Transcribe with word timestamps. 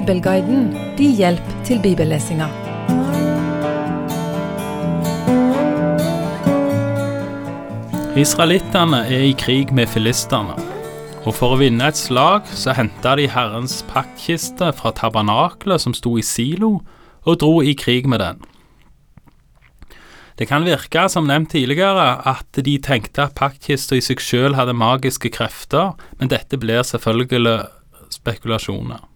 Bibelguiden 0.00 0.70
din 0.96 1.10
hjelp 1.12 1.48
til 1.64 1.76
bibellesinga. 1.84 2.46
Israelittene 8.16 9.02
er 9.04 9.26
i 9.28 9.34
krig 9.36 9.74
med 9.76 9.90
filistene. 9.92 10.54
Og 11.26 11.34
for 11.36 11.52
å 11.52 11.58
vinne 11.60 11.90
et 11.92 12.00
slag 12.00 12.48
så 12.48 12.72
henta 12.78 13.12
de 13.20 13.26
Herrens 13.28 13.82
paktkiste 13.90 14.70
fra 14.78 14.94
tabernaklet 14.96 15.84
som 15.84 15.92
sto 15.92 16.14
i 16.16 16.24
Silo, 16.24 16.78
og 17.28 17.42
dro 17.44 17.60
i 17.60 17.76
krig 17.76 18.08
med 18.08 18.24
den. 18.24 18.40
Det 20.40 20.48
kan 20.48 20.64
virke, 20.64 21.10
som 21.12 21.28
nevnt 21.28 21.52
tidligere, 21.52 22.08
at 22.24 22.64
de 22.64 22.78
tenkte 22.80 23.28
at 23.28 23.36
paktkista 23.36 24.00
i 24.00 24.06
seg 24.08 24.24
sjøl 24.24 24.56
hadde 24.56 24.72
magiske 24.72 25.28
krefter, 25.36 25.92
men 26.16 26.32
dette 26.32 26.56
blir 26.56 26.88
selvfølgelig 26.88 27.60
spekulasjoner. 28.16 29.09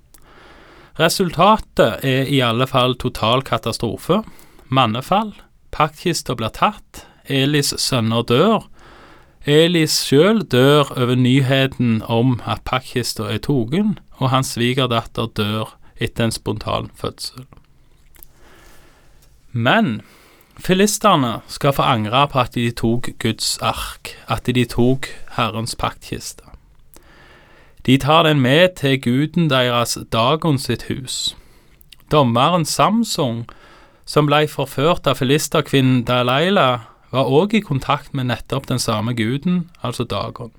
Resultatet 0.98 2.05
er 2.07 2.29
i 2.30 2.39
alle 2.45 2.66
fall 2.71 2.95
total 2.95 3.43
katastrofe. 3.43 4.23
Mannefall. 4.69 5.33
Paktkista 5.75 6.37
blir 6.39 6.55
tatt. 6.55 7.03
Elis 7.27 7.73
sønner 7.83 8.23
dør. 8.23 8.69
Elis 9.45 9.97
sjøl 10.07 10.45
dør 10.47 10.93
over 10.95 11.19
nyheten 11.19 11.98
om 12.09 12.39
at 12.47 12.62
paktkista 12.65 13.27
er 13.29 13.43
tatt, 13.45 13.98
og 14.23 14.30
hans 14.30 14.55
svigerdatter 14.55 15.29
dør 15.37 15.75
etter 16.01 16.29
en 16.29 16.33
spontan 16.33 16.89
fødsel. 16.97 17.45
Men 19.53 20.01
filistene 20.56 21.41
skal 21.48 21.75
få 21.77 21.83
angre 21.83 22.25
på 22.31 22.41
at 22.41 22.55
de 22.55 22.70
tok 22.70 23.11
Guds 23.19 23.59
ark, 23.59 24.15
at 24.29 24.47
de 24.47 24.65
tok 24.65 25.11
Herrens 25.37 25.75
paktkiste. 25.77 26.54
De 27.87 27.98
tar 27.98 28.23
den 28.23 28.41
med 28.41 28.69
til 28.77 29.01
guden 29.01 29.51
deres 29.51 29.98
Dagon 30.12 30.59
sitt 30.59 30.86
hus. 30.89 31.36
Dommeren 32.12 32.64
Samsung, 32.64 33.45
som 34.05 34.28
ble 34.28 34.47
forført 34.48 35.06
av 35.06 35.19
filisterkvinnen 35.20 36.05
Dalaila, 36.09 36.69
var 37.12 37.28
òg 37.28 37.55
i 37.55 37.61
kontakt 37.61 38.14
med 38.14 38.31
nettopp 38.31 38.69
den 38.69 38.81
samme 38.81 39.12
guden, 39.14 39.70
altså 39.83 40.05
Dagon. 40.05 40.53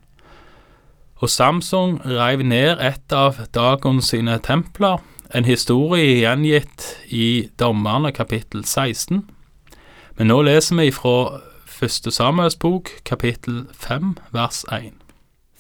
Og 1.16 1.30
Samsung 1.30 1.98
reiv 2.06 2.44
ned 2.46 2.78
et 2.80 3.14
av 3.14 3.40
Dagon 3.54 4.02
sine 4.02 4.38
templer, 4.40 5.02
en 5.34 5.46
historie 5.46 6.20
gjengitt 6.22 6.86
i 7.10 7.50
Dommerne 7.60 8.12
kapittel 8.14 8.66
16. 8.66 9.24
Men 10.18 10.30
nå 10.30 10.42
leser 10.46 10.78
vi 10.78 10.92
fra 10.94 11.42
første 11.66 12.12
Samuels 12.12 12.56
bok, 12.56 12.92
kapittel 13.06 13.66
5, 13.74 14.14
vers 14.32 14.62
1. 14.72 15.05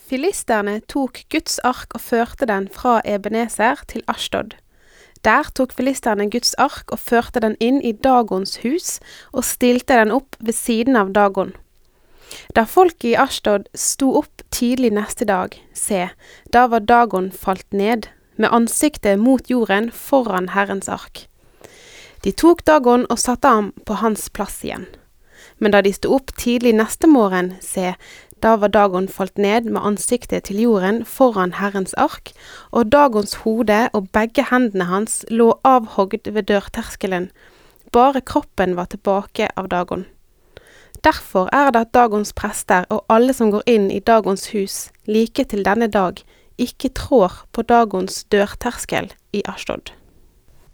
Filisterne 0.06 0.81
tok 0.86 1.23
Guds 1.34 1.58
ark 1.66 1.95
og 1.98 2.02
førte 2.06 2.45
den 2.45 2.67
fra 2.70 3.00
Ebenezer 3.09 3.80
til 3.89 4.03
Ashtod. 4.08 4.53
Der 5.25 5.47
tok 5.58 5.72
filisterne 5.73 6.28
Guds 6.30 6.53
ark 6.62 6.92
og 6.94 7.00
førte 7.02 7.42
den 7.42 7.56
inn 7.59 7.80
i 7.81 7.89
Dagons 7.92 8.59
hus 8.62 9.00
og 9.34 9.47
stilte 9.47 9.97
den 9.97 10.14
opp 10.14 10.38
ved 10.39 10.53
siden 10.53 11.00
av 11.00 11.09
Dagon. 11.16 11.56
Da 12.53 12.67
folket 12.70 13.16
i 13.16 13.16
Ashtod 13.17 13.66
sto 13.73 14.12
opp 14.20 14.44
tidlig 14.53 14.92
neste 14.94 15.25
dag, 15.25 15.58
se, 15.73 16.12
da 16.53 16.67
var 16.69 16.86
Dagon 16.86 17.31
falt 17.31 17.66
ned, 17.73 18.06
med 18.38 18.53
ansiktet 18.53 19.17
mot 19.17 19.50
jorden 19.50 19.90
foran 19.90 20.52
Herrens 20.53 20.90
ark. 20.92 21.25
De 22.22 22.30
tok 22.30 22.62
Dagon 22.67 23.08
og 23.09 23.17
satte 23.22 23.50
ham 23.50 23.73
på 23.90 23.97
hans 24.03 24.30
plass 24.30 24.62
igjen. 24.62 24.86
Men 25.58 25.72
da 25.72 25.81
de 25.81 25.94
sto 25.95 26.12
opp 26.17 26.34
tidlig 26.38 26.75
neste 26.75 27.08
morgen, 27.08 27.53
se, 27.64 27.95
da 28.46 28.56
var 28.62 28.70
Dagon 28.70 29.08
falt 29.10 29.40
ned 29.42 29.66
med 29.66 29.82
ansiktet 29.82 30.46
til 30.46 30.60
jorden 30.62 31.02
foran 31.10 31.56
Herrens 31.58 31.96
ark, 31.98 32.30
og 32.70 32.92
Dagons 32.94 33.34
hode 33.42 33.88
og 33.98 34.12
begge 34.14 34.46
hendene 34.52 34.86
hans 34.86 35.24
lå 35.34 35.56
avhogd 35.66 36.30
ved 36.30 36.46
dørterskelen. 36.52 37.32
Bare 37.92 38.22
kroppen 38.22 38.75
var 38.78 38.92
tilbake 38.92 39.50
av 39.58 39.72
Dagon. 39.74 40.06
Derfor 41.02 41.50
er 41.53 41.72
det 41.74 41.81
at 41.88 41.94
Dagons 41.94 42.34
prester 42.38 42.86
og 42.90 43.06
alle 43.09 43.34
som 43.34 43.50
går 43.53 43.66
inn 43.69 43.90
i 43.94 44.00
Dagons 44.00 44.48
hus, 44.53 44.90
like 45.09 45.46
til 45.50 45.66
denne 45.66 45.90
dag, 45.90 46.22
ikke 46.62 46.94
trår 46.98 47.42
på 47.52 47.66
Dagons 47.66 48.24
dørterskel 48.30 49.09
i 49.34 49.42
Ashtod. 49.50 49.90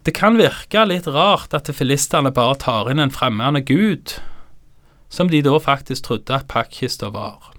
Det 0.03 0.13
kan 0.17 0.35
virke 0.39 0.83
litt 0.89 1.07
rart 1.07 1.55
at 1.55 1.71
filistene 1.75 2.33
bare 2.35 2.59
tar 2.59 2.91
inn 2.91 2.99
en 2.99 3.13
fremmede 3.13 3.63
gud, 3.63 4.17
som 5.09 5.29
de 5.31 5.43
da 5.45 5.55
faktisk 5.59 6.07
trodde 6.07 6.35
at 6.35 6.47
pakkister 6.51 7.11
var. 7.15 7.51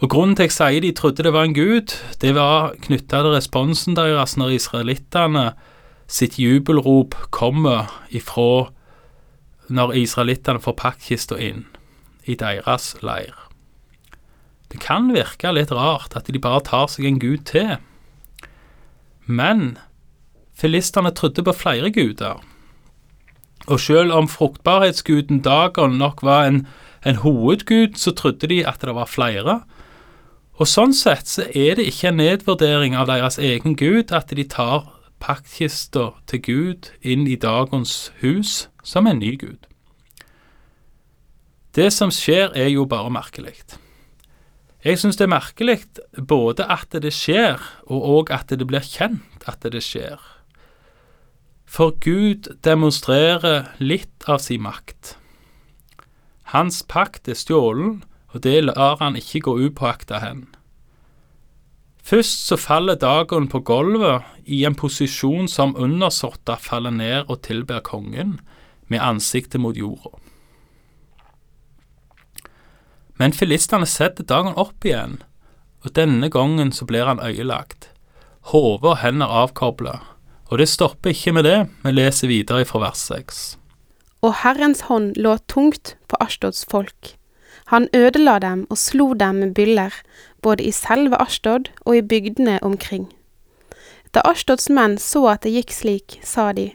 Og 0.00 0.08
Grunnen 0.08 0.32
til 0.32 0.48
jeg 0.48 0.54
sier 0.54 0.80
de 0.80 0.94
trodde 0.96 1.24
det 1.26 1.32
var 1.34 1.44
en 1.44 1.54
gud, 1.54 1.92
det 2.22 2.32
var 2.32 2.72
knytta 2.86 3.20
til 3.20 3.34
responsen 3.34 3.96
deres 3.98 4.32
når 4.40 4.54
israelittene 4.56 5.50
sitt 6.08 6.38
jubelrop 6.40 7.14
kommer 7.30 7.90
ifra 8.08 8.70
når 9.68 9.92
israelittene 10.00 10.62
får 10.64 10.78
pakkkista 10.80 11.36
inn 11.36 11.66
i 12.24 12.34
deres 12.34 12.94
leir. 13.04 13.36
Det 14.72 14.80
kan 14.80 15.12
virke 15.12 15.52
litt 15.52 15.72
rart 15.74 16.16
at 16.16 16.30
de 16.32 16.40
bare 16.40 16.62
tar 16.64 16.88
seg 16.88 17.04
en 17.04 17.20
gud 17.20 17.44
til. 17.50 17.76
Men 19.26 19.76
filistene 20.56 21.12
trodde 21.12 21.44
på 21.44 21.54
flere 21.54 21.90
guder. 21.92 22.40
Og 23.68 23.80
selv 23.80 24.14
om 24.16 24.30
fruktbarhetsguden 24.32 25.42
Dagon 25.44 25.98
nok 26.00 26.24
var 26.26 26.48
en, 26.48 26.64
en 27.04 27.20
hovedgud, 27.20 28.00
så 28.00 28.14
trodde 28.16 28.48
de 28.48 28.62
at 28.66 28.80
det 28.80 28.96
var 28.96 29.10
flere. 29.10 29.60
Og 30.60 30.68
sånn 30.68 30.92
sett 30.92 31.30
så 31.30 31.46
er 31.56 31.78
det 31.78 31.86
ikke 31.88 32.10
en 32.10 32.18
nedvurdering 32.20 32.96
av 32.98 33.08
deres 33.08 33.38
egen 33.40 33.78
gud 33.80 34.12
at 34.12 34.28
de 34.36 34.44
tar 34.44 34.90
paktkista 35.20 36.10
til 36.28 36.42
Gud 36.44 36.90
inn 37.00 37.24
i 37.28 37.38
dagens 37.40 38.10
hus 38.20 38.68
som 38.84 39.08
en 39.08 39.22
ny 39.22 39.38
gud. 39.40 39.64
Det 41.72 41.88
som 41.94 42.12
skjer, 42.12 42.50
er 42.52 42.68
jo 42.68 42.84
bare 42.84 43.12
merkelig. 43.14 43.62
Jeg 44.84 44.98
syns 45.00 45.16
det 45.16 45.28
er 45.28 45.32
merkelig 45.32 45.78
både 46.28 46.66
at 46.68 46.92
det 46.92 47.12
skjer, 47.14 47.60
og 47.88 48.04
òg 48.16 48.32
at 48.34 48.52
det 48.52 48.66
blir 48.68 48.84
kjent 48.84 49.46
at 49.48 49.64
det 49.64 49.82
skjer. 49.84 50.20
For 51.64 51.94
Gud 52.02 52.50
demonstrerer 52.66 53.70
litt 53.78 54.28
av 54.28 54.40
sin 54.42 54.64
makt. 54.66 55.14
Hans 56.50 56.82
pakt 56.82 57.30
er 57.30 57.38
stjålen, 57.38 58.00
og 58.32 58.42
det 58.46 58.56
lar 58.64 58.98
han 59.00 59.18
ikke 59.18 59.44
gå 59.46 59.56
upåakta 59.66 60.20
hen. 60.22 60.46
Først 62.02 62.46
så 62.48 62.56
faller 62.58 62.98
Dagon 62.98 63.46
på 63.48 63.60
gulvet 63.66 64.24
i 64.44 64.64
en 64.64 64.74
posisjon 64.74 65.48
som 65.48 65.76
undersåtta 65.76 66.56
faller 66.58 66.94
ned 66.94 67.28
og 67.28 67.42
tilber 67.46 67.82
kongen, 67.86 68.40
med 68.90 68.98
ansiktet 68.98 69.60
mot 69.62 69.76
jorda. 69.78 70.16
Men 73.20 73.36
filistene 73.36 73.86
setter 73.86 74.26
Dagon 74.26 74.56
opp 74.58 74.82
igjen, 74.82 75.20
og 75.84 75.94
denne 75.94 76.30
gangen 76.32 76.72
så 76.72 76.88
blir 76.88 77.06
han 77.06 77.22
øyelagt. 77.22 77.92
Hode 78.50 78.88
og 78.88 78.98
hender 79.04 79.30
avkobla, 79.30 80.00
og 80.50 80.58
det 80.58 80.66
stopper 80.72 81.12
ikke 81.12 81.36
med 81.36 81.46
det, 81.46 81.58
vi 81.84 81.94
leser 81.94 82.32
videre 82.32 82.66
fra 82.66 82.82
vers 82.82 83.04
6. 83.12 83.40
Og 84.26 84.34
Herrens 84.42 84.88
hånd 84.88 85.14
lå 85.20 85.36
tungt 85.48 85.94
på 86.08 86.18
Ashdods 86.20 86.64
folk. 86.68 87.14
Han 87.70 87.88
ødela 87.94 88.38
dem 88.42 88.66
og 88.70 88.78
slo 88.78 89.12
dem 89.14 89.34
med 89.34 89.54
byller, 89.54 89.94
både 90.42 90.64
i 90.64 90.70
selve 90.70 91.16
Ashtod 91.22 91.70
og 91.80 91.96
i 91.96 92.02
bygdene 92.02 92.58
omkring. 92.62 93.06
Da 94.14 94.24
Ashtods 94.26 94.66
menn 94.70 94.98
så 94.98 95.22
at 95.30 95.44
det 95.44 95.52
gikk 95.54 95.70
slik, 95.70 96.18
sa 96.26 96.50
de, 96.52 96.72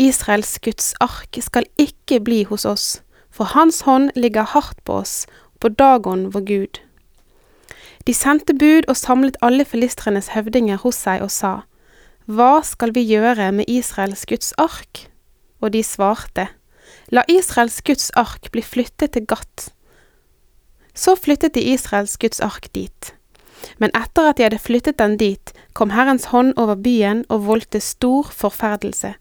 Israels 0.00 0.56
Guds 0.64 0.94
ark 1.04 1.36
skal 1.44 1.68
ikke 1.78 2.22
bli 2.24 2.42
hos 2.48 2.64
oss, 2.64 3.02
for 3.30 3.52
Hans 3.52 3.82
hånd 3.84 4.10
ligger 4.16 4.48
hardt 4.54 4.80
på 4.84 4.96
oss, 5.02 5.26
på 5.60 5.68
Dagon 5.68 6.32
vår 6.32 6.46
Gud. 6.48 6.80
De 8.06 8.14
sendte 8.14 8.56
bud 8.56 8.88
og 8.88 8.96
samlet 8.96 9.36
alle 9.42 9.64
filistrenes 9.68 10.32
høvdinger 10.32 10.80
hos 10.80 11.04
seg 11.04 11.20
og 11.20 11.30
sa, 11.30 11.54
hva 12.24 12.62
skal 12.64 12.96
vi 12.96 13.04
gjøre 13.04 13.52
med 13.52 13.68
Israels 13.68 14.24
Guds 14.24 14.52
ark? 14.56 15.06
Og 15.60 15.76
de 15.76 15.84
svarte, 15.84 16.48
La 17.12 17.22
Israels 17.28 17.82
Guds 17.84 18.08
ark 18.16 18.48
bli 18.52 18.62
flyttet 18.64 19.12
til 19.12 19.26
Gat. 19.28 19.68
Så 20.94 21.16
flyttet 21.18 21.54
de 21.54 21.62
Israels 21.74 22.16
Guds 22.18 22.40
ark 22.40 22.68
dit. 22.74 23.14
Men 23.78 23.90
etter 23.96 24.30
at 24.30 24.38
de 24.38 24.46
hadde 24.46 24.62
flyttet 24.62 24.98
den 25.00 25.16
dit, 25.18 25.52
kom 25.74 25.90
Herrens 25.90 26.30
hånd 26.30 26.54
over 26.60 26.78
byen 26.78 27.24
og 27.28 27.46
voldte 27.48 27.80
stor 27.82 28.30
forferdelse. 28.30 29.14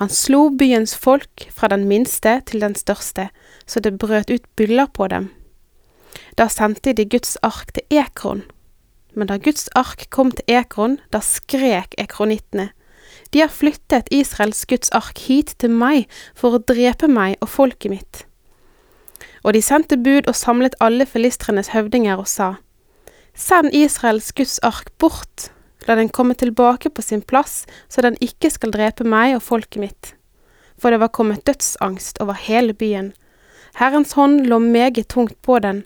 Han 0.00 0.08
slo 0.08 0.48
byens 0.56 0.94
folk 0.96 1.48
fra 1.52 1.68
den 1.68 1.84
minste 1.88 2.40
til 2.46 2.62
den 2.64 2.74
største, 2.78 3.28
så 3.66 3.80
det 3.80 3.98
brøt 3.98 4.30
ut 4.30 4.46
byller 4.56 4.88
på 4.94 5.08
dem. 5.12 5.28
Da 6.38 6.48
sendte 6.48 6.94
de 6.96 7.04
Guds 7.08 7.36
ark 7.42 7.74
til 7.74 7.84
Ekron, 7.90 8.44
men 9.14 9.28
da 9.28 9.36
Guds 9.36 9.68
ark 9.76 10.06
kom 10.10 10.30
til 10.32 10.48
Ekron, 10.48 10.98
da 11.12 11.20
skrek 11.20 11.94
ekronittene. 12.00 12.70
De 13.32 13.40
har 13.40 13.52
flyttet 13.52 14.08
Israels 14.12 14.64
Guds 14.68 14.92
ark 14.96 15.18
hit 15.28 15.54
til 15.58 15.72
meg 15.72 16.08
for 16.34 16.56
å 16.56 16.64
drepe 16.64 17.08
meg 17.08 17.36
og 17.40 17.52
folket 17.52 17.92
mitt. 17.92 18.24
Og 19.42 19.54
de 19.56 19.62
sendte 19.62 19.98
bud 19.98 20.28
og 20.30 20.36
samlet 20.38 20.76
alle 20.80 21.06
filistrenes 21.06 21.72
høvdinger 21.74 22.20
og 22.20 22.28
sa, 22.30 22.54
Send 23.34 23.72
Israels 23.74 24.30
Guds 24.36 24.58
ark 24.62 24.92
bort, 24.98 25.50
La 25.88 25.96
den 25.98 26.08
komme 26.08 26.34
tilbake 26.34 26.90
på 26.90 27.02
sin 27.02 27.22
plass, 27.22 27.66
så 27.88 28.02
den 28.02 28.16
ikke 28.22 28.50
skal 28.50 28.70
drepe 28.74 29.04
meg 29.04 29.36
og 29.36 29.42
folket 29.42 29.80
mitt. 29.82 30.12
For 30.78 30.94
det 30.94 31.00
var 31.02 31.14
kommet 31.14 31.44
dødsangst 31.46 32.20
over 32.22 32.38
hele 32.38 32.74
byen. 32.74 33.12
Herrens 33.78 34.12
hånd 34.18 34.46
lå 34.46 34.58
meget 34.58 35.08
tungt 35.08 35.40
på 35.42 35.58
den. 35.58 35.82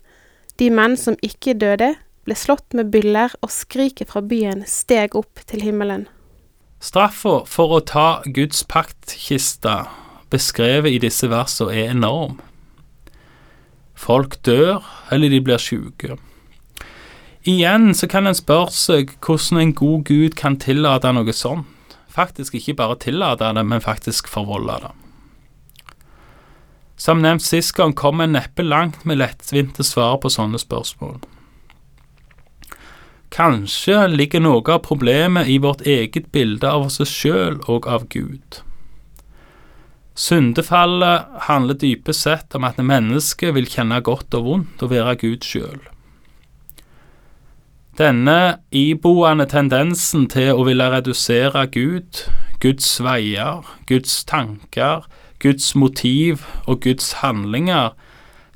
De 0.58 0.70
menn 0.70 0.96
som 0.96 1.16
ikke 1.22 1.54
døde, 1.54 1.94
ble 2.26 2.34
slått 2.34 2.74
med 2.74 2.90
byller, 2.90 3.32
og 3.40 3.52
skriket 3.54 4.10
fra 4.10 4.20
byen 4.20 4.64
steg 4.66 5.14
opp 5.14 5.44
til 5.46 5.62
himmelen. 5.62 6.08
Straffa 6.82 7.38
for 7.48 7.78
å 7.78 7.80
ta 7.80 8.08
Guds 8.26 8.64
paktkiste, 8.68 9.78
beskrevet 10.32 10.96
i 10.96 11.00
disse 11.06 11.30
versene, 11.30 11.72
er 11.72 11.94
enorm. 11.94 12.40
Folk 13.96 14.36
dør, 14.44 14.84
eller 15.10 15.32
de 15.32 15.40
blir 15.40 15.58
syke. 15.62 16.18
Igjen 17.46 17.94
så 17.94 18.08
kan 18.10 18.26
en 18.26 18.36
spørre 18.36 18.74
seg 18.74 19.14
hvordan 19.22 19.60
en 19.62 19.72
god 19.78 20.04
gud 20.08 20.36
kan 20.38 20.58
tillate 20.60 21.12
noe 21.14 21.32
sånt. 21.32 21.66
Faktisk 22.16 22.54
ikke 22.56 22.74
bare 22.78 22.96
tillate 23.00 23.52
det, 23.54 23.64
men 23.64 23.84
faktisk 23.84 24.28
forvolde 24.28 24.78
det. 24.86 24.92
Som 26.96 27.20
nevnt 27.20 27.44
sist 27.44 27.74
gang 27.76 27.92
kom 27.92 28.22
en 28.24 28.32
neppe 28.32 28.64
langt 28.64 29.04
med 29.04 29.20
lettvinte 29.20 29.84
svar 29.84 30.16
på 30.22 30.32
sånne 30.32 30.58
spørsmål. 30.58 31.18
Kanskje 33.36 34.06
ligger 34.08 34.40
noe 34.40 34.64
av 34.72 34.80
problemet 34.86 35.50
i 35.52 35.58
vårt 35.60 35.84
eget 35.84 36.30
bilde 36.32 36.70
av 36.70 36.88
oss 36.88 37.02
sjøl 37.04 37.60
og 37.68 37.88
av 37.90 38.08
Gud. 38.08 38.62
Syndefallet 40.16 41.28
handler 41.44 41.76
dypest 41.76 42.24
sett 42.24 42.54
om 42.56 42.64
at 42.64 42.80
mennesket 42.80 43.52
vil 43.52 43.68
kjenne 43.68 44.00
godt 44.00 44.32
og 44.38 44.46
vondt 44.46 44.84
og 44.86 44.92
være 44.94 45.12
Gud 45.20 45.44
sjøl. 45.44 45.82
Denne 47.96 48.58
iboende 48.76 49.46
tendensen 49.48 50.26
til 50.32 50.56
å 50.56 50.64
ville 50.68 50.88
redusere 50.92 51.66
Gud, 51.72 52.24
Guds 52.60 52.88
veier, 53.04 53.64
Guds 53.88 54.18
tanker, 54.28 55.04
Guds 55.40 55.74
motiv 55.76 56.44
og 56.64 56.82
Guds 56.84 57.12
handlinger 57.20 57.92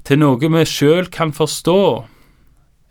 til 0.04 0.20
noe 0.20 0.40
vi 0.40 0.64
sjøl 0.68 1.08
kan 1.12 1.32
forstå, 1.36 1.80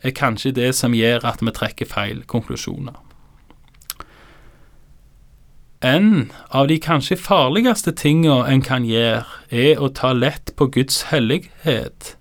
er 0.02 0.16
kanskje 0.16 0.54
det 0.56 0.72
som 0.78 0.94
gjør 0.96 1.26
at 1.28 1.42
vi 1.42 1.54
trekker 1.54 1.90
feil 1.90 2.22
konklusjoner. 2.30 3.09
En 5.80 6.32
av 6.48 6.68
de 6.68 6.76
kanskje 6.76 7.16
farligste 7.16 7.92
tinga 7.96 8.42
en 8.52 8.60
kan 8.60 8.84
gjøre, 8.84 9.24
er 9.48 9.80
å 9.80 9.88
ta 9.88 10.12
lett 10.12 10.52
på 10.56 10.68
Guds 10.68 11.06
hellighet 11.08 12.14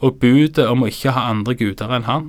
og 0.00 0.18
budet 0.20 0.66
om 0.68 0.84
å 0.84 0.90
ikke 0.92 1.14
ha 1.16 1.28
andre 1.32 1.54
guder 1.56 1.92
enn 1.96 2.04
Han. 2.08 2.28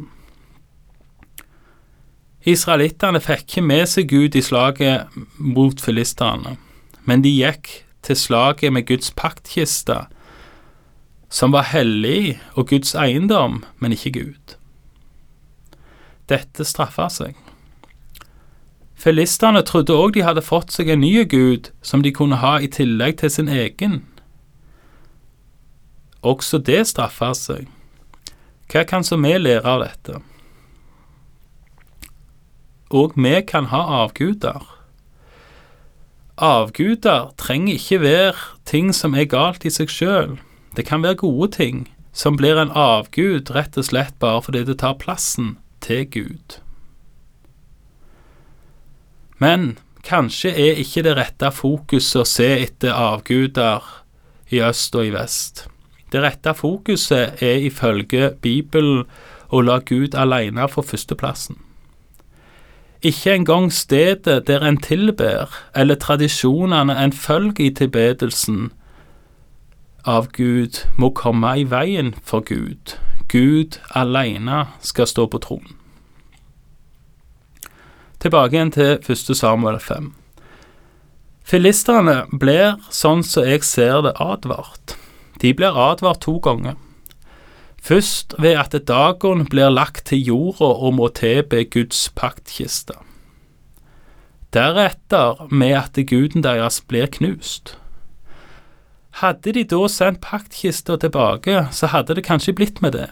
Israelittene 2.47 3.19
fikk 3.21 3.43
ikke 3.45 3.63
med 3.67 3.83
seg 3.91 4.07
Gud 4.09 4.35
i 4.35 4.41
slaget 4.41 5.11
mot 5.37 5.83
filisterne, 5.83 6.55
men 7.05 7.21
de 7.21 7.35
gikk 7.35 7.69
til 8.01 8.17
slaget 8.17 8.73
med 8.73 8.87
Guds 8.87 9.11
paktkiste, 9.11 10.05
som 11.29 11.53
var 11.53 11.69
hellig 11.69 12.39
og 12.55 12.71
Guds 12.71 12.95
eiendom, 12.95 13.61
men 13.79 13.93
ikke 13.95 14.15
Gud. 14.17 14.55
Dette 16.31 16.65
straffa 16.65 17.11
seg. 17.11 17.35
Filistene 19.01 19.63
trodde 19.65 19.97
òg 19.97 20.13
de 20.13 20.25
hadde 20.27 20.45
fått 20.45 20.73
seg 20.75 20.91
en 20.93 21.01
ny 21.01 21.23
gud 21.25 21.71
som 21.81 22.03
de 22.05 22.13
kunne 22.13 22.37
ha 22.37 22.59
i 22.61 22.69
tillegg 22.69 23.17
til 23.21 23.33
sin 23.33 23.49
egen. 23.49 24.03
Også 26.21 26.61
det 26.61 26.83
straffer 26.91 27.33
seg. 27.33 27.65
Hva 28.69 28.85
kan 28.85 29.03
så 29.03 29.17
vi 29.17 29.33
lære 29.41 29.65
av 29.65 29.81
dette? 29.87 30.21
og 32.91 33.13
vi 33.15 33.41
kan 33.47 33.65
ha 33.71 33.81
avguder. 34.03 34.77
Avguder 36.37 37.33
trenger 37.37 37.73
ikke 37.73 38.01
være 38.01 38.33
ting 38.65 38.93
som 38.95 39.15
er 39.15 39.29
galt 39.29 39.65
i 39.65 39.71
seg 39.71 39.91
sjøl. 39.91 40.39
Det 40.75 40.85
kan 40.85 41.03
være 41.03 41.21
gode 41.23 41.51
ting 41.55 41.85
som 42.13 42.35
blir 42.35 42.59
en 42.59 42.73
avgud 42.75 43.51
rett 43.55 43.77
og 43.77 43.87
slett 43.87 44.17
bare 44.19 44.41
fordi 44.43 44.65
det 44.67 44.79
tar 44.81 44.99
plassen 44.99 45.57
til 45.81 46.07
Gud. 46.09 46.59
Men 49.41 49.79
kanskje 50.05 50.53
er 50.53 50.79
ikke 50.81 51.03
det 51.05 51.15
rette 51.17 51.49
fokuset 51.55 52.21
å 52.21 52.27
se 52.29 52.47
etter 52.61 52.93
avguder 52.93 53.81
i 54.53 54.61
øst 54.61 54.95
og 54.95 55.07
i 55.07 55.13
vest. 55.15 55.65
Det 56.11 56.21
rette 56.21 56.53
fokuset 56.53 57.41
er 57.41 57.65
ifølge 57.65 58.33
Bibelen 58.43 59.05
å 59.49 59.61
la 59.65 59.79
Gud 59.79 60.15
alene 60.15 60.67
få 60.69 60.83
førsteplassen. 60.85 61.57
Ikke 63.01 63.33
engang 63.33 63.71
stedet 63.73 64.45
der 64.47 64.61
en 64.61 64.77
tilber, 64.77 65.49
eller 65.73 65.97
tradisjonene 65.97 66.93
en 67.01 67.13
følger 67.13 67.65
i 67.65 67.73
tilbedelsen 67.73 68.69
av 70.05 70.29
Gud, 70.37 70.83
må 70.97 71.09
komme 71.09 71.55
i 71.57 71.65
veien 71.65 72.13
for 72.21 72.45
Gud. 72.45 72.93
Gud 73.27 73.79
alene 73.89 74.67
skal 74.85 75.09
stå 75.09 75.25
på 75.25 75.41
tronen. 75.41 75.80
Tilbake 78.21 78.53
igjen 78.53 78.69
til 78.69 78.99
1. 79.01 79.35
Samuel 79.37 79.79
5. 79.81 80.11
Filisterne 81.41 82.27
blir, 82.29 82.75
sånn 82.93 83.23
som 83.25 83.47
jeg 83.49 83.65
ser 83.65 84.03
det, 84.05 84.13
advart. 84.21 84.93
De 85.41 85.49
blir 85.57 85.73
advart 85.73 86.21
to 86.27 86.35
ganger. 86.37 86.77
Først 87.81 88.35
ved 88.37 88.59
at 88.61 88.77
Dagon 88.85 89.47
blir 89.49 89.73
lagt 89.73 90.05
til 90.11 90.21
jorda 90.21 90.69
og 90.69 90.93
må 90.99 91.07
tilbe 91.17 91.63
Guds 91.65 92.11
paktkiste. 92.13 92.93
Deretter 94.53 95.47
med 95.49 95.73
at 95.79 95.97
guden 96.05 96.45
deres 96.45 96.77
blir 96.85 97.09
knust. 97.09 97.73
Hadde 99.17 99.55
de 99.57 99.65
da 99.65 99.87
sendt 99.89 100.21
paktkista 100.21 100.99
tilbake, 101.01 101.65
så 101.71 101.89
hadde 101.89 102.15
det 102.19 102.27
kanskje 102.29 102.53
blitt 102.53 102.83
med 102.85 102.93
det. 102.93 103.09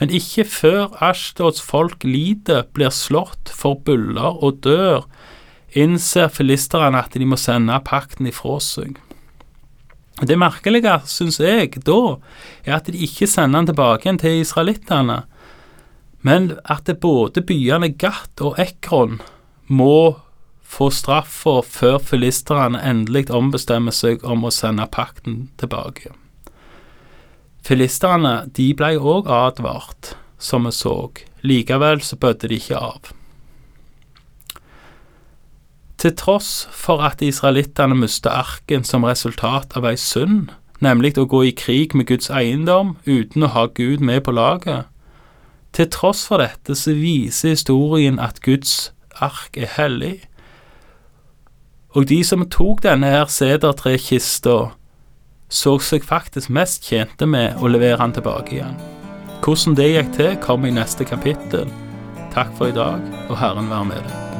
Men 0.00 0.10
ikke 0.10 0.44
før 0.48 0.94
Ashdods 1.04 1.62
folk 1.62 2.02
lider, 2.06 2.64
blir 2.74 2.90
slått 2.94 3.52
for 3.54 3.78
buller 3.86 4.40
og 4.42 4.62
dør, 4.66 5.06
innser 5.74 6.30
filisterne 6.30 7.02
at 7.02 7.14
de 7.14 7.26
må 7.26 7.38
sende 7.38 7.76
pakten 7.86 8.26
ifra 8.30 8.58
seg. 8.62 8.98
Det 10.22 10.36
merkelige, 10.38 10.94
syns 11.10 11.40
jeg, 11.42 11.72
da, 11.86 12.16
er 12.62 12.76
at 12.78 12.90
de 12.90 13.00
ikke 13.06 13.26
sender 13.26 13.60
den 13.60 13.72
tilbake 13.72 14.06
igjen 14.06 14.20
til 14.22 14.42
israelittene, 14.42 15.24
men 16.24 16.52
at 16.70 16.88
både 17.02 17.42
byene 17.44 17.90
Gat 17.98 18.40
og 18.40 18.58
Ekron 18.62 19.18
må 19.66 20.16
få 20.74 20.88
straffa 20.94 21.58
før 21.66 21.98
filisterne 22.02 22.80
endelig 22.82 23.28
ombestemmer 23.34 23.94
seg 23.94 24.24
om 24.24 24.46
å 24.46 24.54
sende 24.54 24.86
pakten 24.90 25.48
tilbake. 25.60 26.14
Filisterne 27.64 28.42
de 28.52 28.72
ble 28.76 28.96
òg 29.00 29.28
advart, 29.32 30.14
som 30.38 30.66
vi 30.68 30.72
så. 30.76 30.96
Likevel 31.44 32.02
så 32.04 32.18
bødde 32.20 32.50
de 32.50 32.58
ikke 32.60 32.76
av. 32.76 33.12
Til 35.96 36.12
tross 36.20 36.66
for 36.76 37.00
at 37.00 37.22
israelittene 37.24 37.96
mistet 37.96 38.28
arken 38.28 38.84
som 38.84 39.06
resultat 39.08 39.72
av 39.78 39.86
ei 39.88 39.96
synd, 39.96 40.50
nemlig 40.84 41.14
å 41.16 41.24
gå 41.24 41.40
i 41.48 41.54
krig 41.56 41.94
med 41.96 42.10
Guds 42.10 42.28
eiendom 42.28 42.98
uten 43.06 43.46
å 43.46 43.52
ha 43.54 43.64
Gud 43.72 44.04
med 44.04 44.26
på 44.26 44.34
laget. 44.36 44.84
Til 45.72 45.88
tross 45.88 46.26
for 46.28 46.44
dette 46.44 46.76
så 46.76 46.92
viser 46.92 47.54
historien 47.54 48.20
at 48.20 48.42
Guds 48.44 48.92
ark 49.24 49.56
er 49.56 49.72
hellig. 49.78 50.18
Og 51.96 52.10
de 52.12 52.20
som 52.26 52.44
tok 52.50 52.84
denne 52.84 53.08
her 53.08 53.30
sedertrekista, 53.32 54.74
så 55.54 55.76
seg 55.78 56.04
faktisk 56.06 56.50
mest 56.50 56.88
tjente 56.90 57.28
med 57.30 57.62
å 57.62 57.70
levere 57.70 58.00
han 58.02 58.14
tilbake 58.14 58.58
igjen. 58.58 58.76
Hvordan 59.44 59.78
det 59.78 59.90
gikk 59.92 60.12
til, 60.18 60.36
kommer 60.42 60.70
i 60.70 60.74
neste 60.74 61.06
kapittel. 61.06 61.70
Takk 62.34 62.54
for 62.58 62.72
i 62.72 62.76
dag, 62.76 63.02
og 63.28 63.38
Herren 63.38 63.70
være 63.70 63.90
med 63.92 64.06
deg. 64.08 64.33